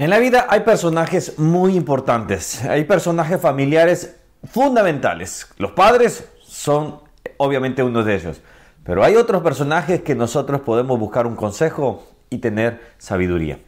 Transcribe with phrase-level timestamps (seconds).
[0.00, 4.16] En la vida hay personajes muy importantes, hay personajes familiares
[4.50, 5.46] fundamentales.
[5.58, 7.00] Los padres son
[7.36, 8.40] obviamente uno de ellos,
[8.82, 13.58] pero hay otros personajes que nosotros podemos buscar un consejo y tener sabiduría.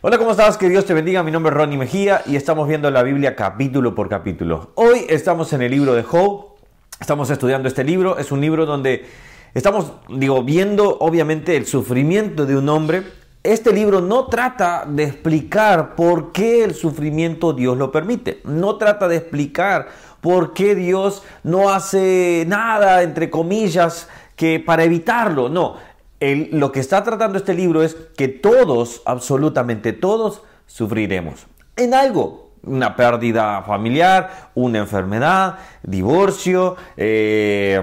[0.00, 0.56] Hola, ¿cómo estás?
[0.56, 1.22] Que Dios te bendiga.
[1.22, 4.70] Mi nombre es Ronnie Mejía y estamos viendo la Biblia capítulo por capítulo.
[4.76, 6.54] Hoy estamos en el libro de Job.
[6.98, 8.16] Estamos estudiando este libro.
[8.16, 9.04] Es un libro donde
[9.52, 15.94] estamos, digo, viendo obviamente el sufrimiento de un hombre este libro no trata de explicar
[15.94, 18.40] por qué el sufrimiento Dios lo permite.
[18.44, 19.88] No trata de explicar
[20.20, 25.48] por qué Dios no hace nada, entre comillas, que para evitarlo.
[25.48, 25.76] No,
[26.20, 32.50] lo que está tratando este libro es que todos, absolutamente todos, sufriremos en algo.
[32.64, 37.80] Una pérdida familiar, una enfermedad, divorcio, eh,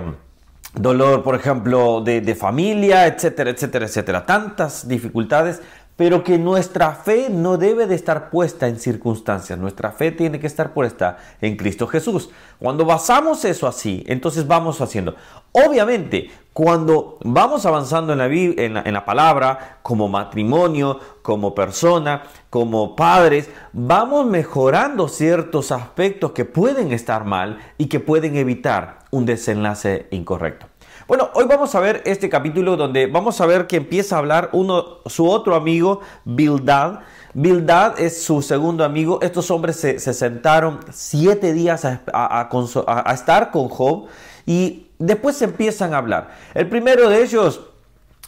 [0.74, 4.26] dolor, por ejemplo, de, familia, etcétera, etcétera, etcétera.
[4.26, 5.62] Tantas dificultades,
[5.96, 9.60] pero que nuestra fe no debe de estar puesta en circunstancias.
[9.60, 12.30] Nuestra fe tiene que estar puesta en Cristo Jesús.
[12.58, 15.16] Cuando basamos eso así, entonces vamos haciendo.
[15.52, 22.96] Obviamente, cuando vamos avanzando en la, en en la palabra, como matrimonio, como persona, como
[22.96, 30.08] padres, vamos mejorando ciertos aspectos que pueden estar mal y que pueden evitar un desenlace
[30.10, 30.73] incorrecto.
[31.06, 34.50] Bueno, hoy vamos a ver este capítulo donde vamos a ver que empieza a hablar
[34.54, 37.00] uno, su otro amigo, Bildad.
[37.34, 39.20] Bildad es su segundo amigo.
[39.22, 44.08] Estos hombres se, sentaron siete días a, estar con Job
[44.46, 46.36] y después se empiezan a hablar.
[46.54, 47.60] El primero de ellos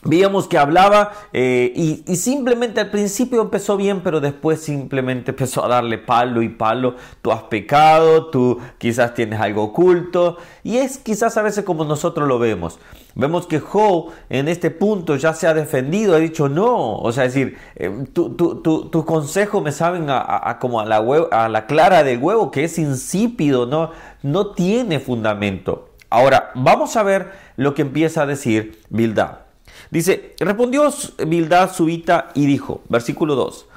[0.08, 5.67] Veíamos que hablaba eh, y, simplemente al principio empezó bien, pero después simplemente empezó a
[5.67, 6.95] darle palo y palo.
[7.23, 10.38] Tú has pecado, tú quizás tienes algo oculto.
[10.64, 12.78] Y es quizás a veces como nosotros lo vemos.
[13.16, 16.97] Vemos que Joe en este punto ya se ha defendido, ha dicho no.
[16.97, 20.97] O sea, es decir, eh, tus tu, consejos me saben a, como a la,
[21.31, 23.90] a la clara del huevo, que es insípido, no,
[24.22, 25.90] no tiene fundamento.
[26.12, 29.44] Ahora, vamos a ver lo que empieza a decir Bildad.
[29.91, 30.90] Dice, respondió
[31.25, 33.68] Bildad subita y dijo, versículo 2,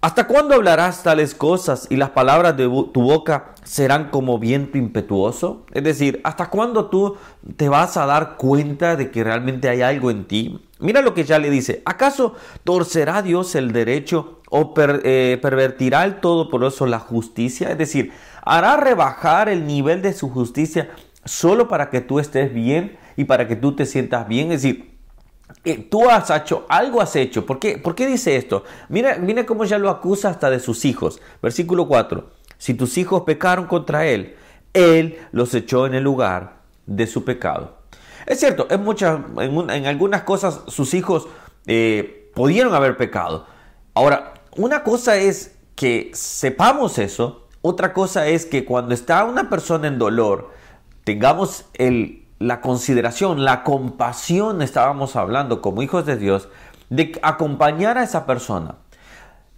[0.00, 5.66] ¿hasta cuándo hablarás tales cosas y las palabras de tu boca serán como viento impetuoso?
[5.72, 7.16] Es decir, ¿hasta cuándo tú
[7.56, 10.60] te vas a dar cuenta de que realmente hay algo en ti?
[10.80, 16.20] Mira lo que ya le dice, ¿acaso torcerá Dios el derecho o eh, pervertirá el
[16.20, 17.70] Todopoderoso la justicia?
[17.70, 18.12] Es decir,
[18.42, 20.90] ¿hará rebajar el nivel de su justicia
[21.24, 24.52] solo para que tú estés bien y para que tú te sientas bien?
[24.52, 24.97] Es decir,
[25.90, 27.44] tú has hecho, algo has hecho.
[27.44, 28.64] ¿Por qué, ¿Por qué dice esto?
[28.88, 31.20] Mira, mira cómo ya lo acusa hasta de sus hijos.
[31.42, 32.30] Versículo 4.
[32.58, 34.36] Si tus hijos pecaron contra él,
[34.72, 37.78] él los echó en el lugar de su pecado.
[38.26, 41.28] Es cierto, en, muchas, en, algunas cosas sus hijos
[41.66, 43.46] eh, pudieron haber pecado.
[43.94, 49.88] Ahora, una cosa es que sepamos eso, otra cosa es que cuando está una persona
[49.88, 50.50] en dolor,
[51.04, 56.48] tengamos el, la consideración, la compasión, estábamos hablando como hijos de Dios,
[56.90, 58.76] de acompañar a esa persona.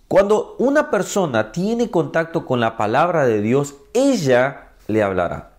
[0.08, 5.50] Cuando una persona tiene contacto con la palabra de Dios, ella le hablará.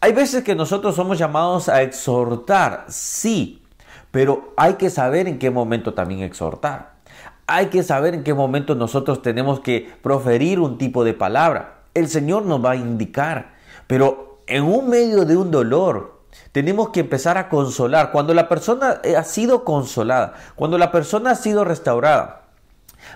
[0.00, 3.62] Hay veces que nosotros somos llamados a exhortar, sí,
[4.10, 6.94] pero hay que saber en qué momento también exhortar.
[7.46, 11.82] Hay que saber en qué momento nosotros tenemos que proferir un tipo de palabra.
[11.94, 13.54] El Señor nos va a indicar,
[13.86, 16.17] pero en un medio de un dolor,
[16.52, 18.12] tenemos que empezar a consolar.
[18.12, 22.42] Cuando la persona ha sido consolada, cuando la persona ha sido restaurada,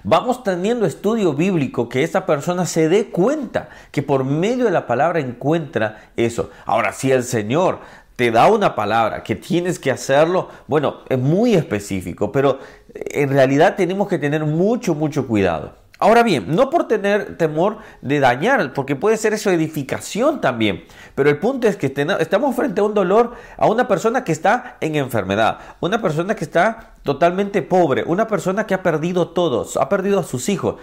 [0.05, 4.87] vamos teniendo estudio bíblico que esa persona se dé cuenta que por medio de la
[4.87, 6.51] palabra encuentra eso.
[6.67, 7.81] Ahora, si el Señor
[8.17, 12.59] te da una palabra que tienes que hacerlo, bueno, es muy específico, pero
[12.95, 15.82] en realidad tenemos que tener mucho, mucho cuidado.
[16.03, 20.83] Ahora bien, no por tener temor de dañar, porque puede ser eso edificación también,
[21.15, 24.79] pero el punto es que estamos frente a un dolor, a una persona que está
[24.81, 29.89] en enfermedad, una persona que está totalmente pobre, una persona que ha perdido todo, ha
[29.89, 30.75] perdido a sus hijos.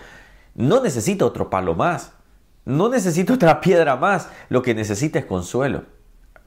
[0.55, 2.14] No necesita otro palo más,
[2.64, 5.84] no necesita otra piedra más, lo que necesita es consuelo.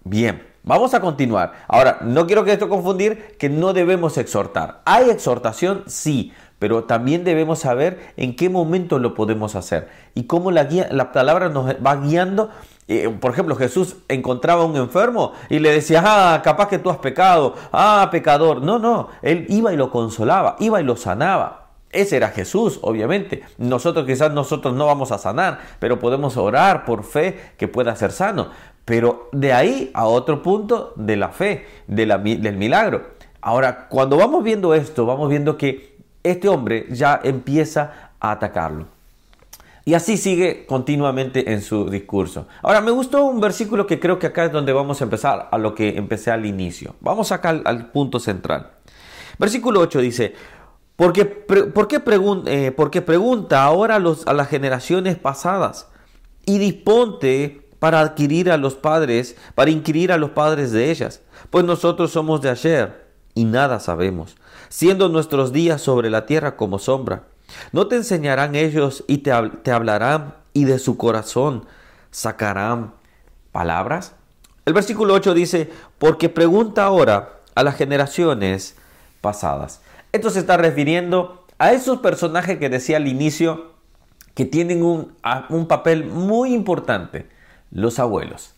[0.02, 1.52] Bien, vamos a continuar.
[1.68, 4.80] Ahora, no quiero que esto confundir que no debemos exhortar.
[4.86, 5.84] ¿Hay exhortación?
[5.88, 6.32] Sí,
[6.62, 11.10] pero también debemos saber en qué momento lo podemos hacer y cómo la, guía, la
[11.10, 12.50] palabra nos va guiando.
[12.86, 16.88] Eh, por ejemplo, Jesús encontraba a un enfermo y le decía, ah, capaz que tú
[16.88, 18.62] has pecado, ah, pecador.
[18.62, 21.70] No, no, él iba y lo consolaba, iba y lo sanaba.
[21.90, 23.42] Ese era Jesús, obviamente.
[23.58, 28.12] Nosotros quizás nosotros no vamos a sanar, pero podemos orar por fe que pueda ser
[28.12, 28.50] sano.
[28.84, 33.20] Pero de ahí a otro punto de la fe, de la, del milagro.
[33.44, 35.91] Ahora, cuando vamos viendo esto, vamos viendo que
[36.22, 38.86] este hombre ya empieza a atacarlo.
[39.84, 42.46] Y así sigue continuamente en su discurso.
[42.62, 45.58] Ahora, me gustó un versículo que creo que acá es donde vamos a empezar, a
[45.58, 46.94] lo que empecé al inicio.
[47.00, 48.70] Vamos acá al, punto central.
[49.38, 50.34] Versículo 8 dice,
[50.94, 52.00] porque, ¿por, qué
[52.46, 55.88] eh, porque pregunta ahora a las generaciones pasadas
[56.46, 61.64] y disponte para adquirir a los padres, para inquirir a los padres de ellas, pues
[61.64, 63.01] nosotros somos de ayer
[63.34, 64.36] y nada sabemos,
[64.68, 67.24] siendo nuestros días sobre la tierra como sombra.
[67.72, 71.66] ¿No te enseñarán ellos y te, hablarán y de su corazón
[72.10, 72.94] sacarán
[73.52, 74.14] palabras?
[74.64, 78.76] El versículo 8 dice, porque pregunta ahora a las generaciones
[79.20, 79.80] pasadas.
[80.12, 83.72] Esto se está refiriendo a esos personajes que decía al inicio
[84.34, 85.14] que tienen un,
[85.48, 87.28] un papel muy importante,
[87.70, 88.54] los abuelos.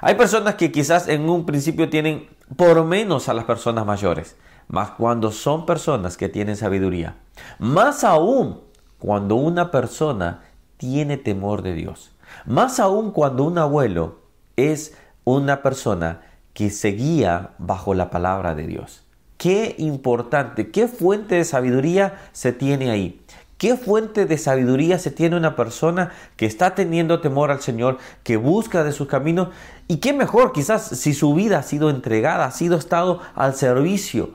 [0.00, 4.36] Hay personas que quizás en un principio tienen por menos a las personas mayores,
[4.68, 7.16] más cuando son personas que tienen sabiduría.
[7.58, 8.60] Más aún
[8.98, 10.42] cuando una persona
[10.76, 12.12] tiene temor de Dios.
[12.44, 14.20] Más aún cuando un abuelo
[14.56, 16.22] es una persona
[16.52, 19.04] que se guía bajo la palabra de Dios.
[19.36, 23.20] Qué importante, qué fuente de sabiduría se tiene ahí.
[23.58, 28.36] ¿Qué fuente de sabiduría se tiene una persona que está teniendo temor al Señor, que
[28.36, 29.48] busca de sus caminos?
[29.88, 34.34] Y qué mejor quizás si su vida ha sido entregada, ha sido estado al servicio.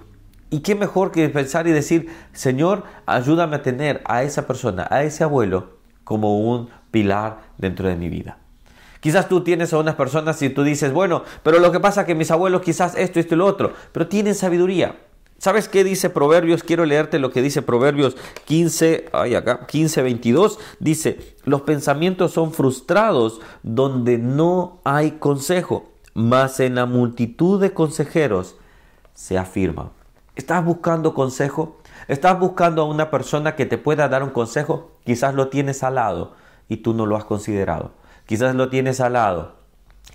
[0.50, 5.04] Y qué mejor que pensar y decir, Señor, ayúdame a tener a esa persona, a
[5.04, 8.40] ese abuelo, como un pilar dentro de mi vida.
[9.02, 12.08] Quizás tú tienes a unas personas y tú dices, bueno, pero lo que pasa es
[12.08, 14.96] que mis abuelos quizás esto, esto y lo otro, pero tienen sabiduría.
[15.42, 16.62] ¿Sabes qué dice Proverbios?
[16.62, 18.16] Quiero leerte lo que dice Proverbios
[18.46, 20.60] 15, ay acá, 15, 22.
[20.80, 28.56] Dice, los pensamientos son frustrados donde no hay consejo, mas en la multitud de consejeros
[29.16, 29.90] se afirma.
[30.36, 31.80] ¿Estás buscando consejo?
[32.08, 34.92] ¿Estás buscando a una persona que te pueda dar un consejo?
[35.06, 36.36] Quizás lo tienes al lado
[36.70, 37.94] y tú no lo has considerado.
[38.28, 39.56] Quizás lo tienes al lado,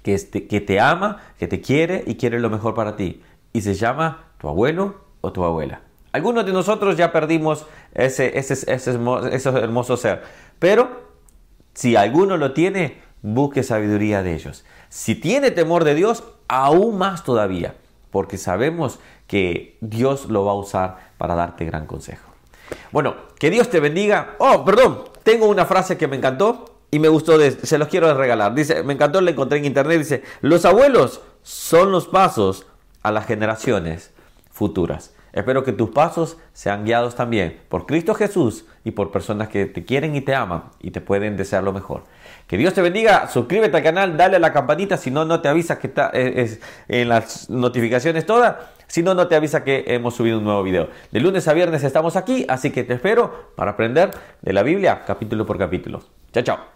[0.04, 0.16] que,
[0.48, 3.24] que te ama, que te quiere y quiere lo mejor para ti.
[3.52, 5.80] Y se llama tu abuelo o tu abuela.
[6.12, 10.22] Algunos de nosotros ya perdimos ese, ese, ese, hermoso ser.
[10.58, 10.88] Pero
[11.74, 14.64] si alguno lo tiene, busque sabiduría de ellos.
[14.88, 17.74] Si tiene temor de Dios, aún más todavía.
[18.10, 22.30] Porque sabemos que Dios lo va a usar para darte gran consejo.
[22.92, 24.36] Bueno, que Dios te bendiga.
[24.38, 28.54] Oh, perdón, tengo una frase que me encantó y me gustó, se los quiero regalar.
[28.54, 29.98] Dice, me encantó, la encontré en internet.
[29.98, 32.66] Dice, los abuelos son los pasos
[33.02, 34.15] a las generaciones
[34.56, 35.14] futuras.
[35.34, 39.84] Espero que tus pasos sean guiados también por Cristo Jesús y por personas que te
[39.84, 42.04] quieren y te aman y te pueden desear lo mejor.
[42.46, 45.48] Que Dios te bendiga, suscríbete al canal, dale a la campanita, si no, no te
[45.48, 46.58] avisa que está eh,
[46.88, 48.56] en las notificaciones todas,
[48.86, 50.88] si no, no te avisa que hemos subido un nuevo video.
[51.12, 55.02] De lunes a viernes estamos aquí, así que te espero para aprender de la Biblia
[55.06, 56.02] capítulo por capítulo.
[56.32, 56.75] Chao, chao.